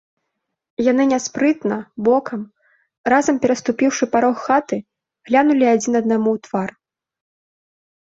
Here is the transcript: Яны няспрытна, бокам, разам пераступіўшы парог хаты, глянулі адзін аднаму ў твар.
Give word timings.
Яны 0.91 1.03
няспрытна, 1.11 1.77
бокам, 2.07 2.41
разам 3.15 3.35
пераступіўшы 3.45 4.11
парог 4.17 4.35
хаты, 4.47 4.83
глянулі 5.31 5.65
адзін 5.77 5.93
аднаму 6.05 6.29
ў 6.39 6.49
твар. 6.51 6.69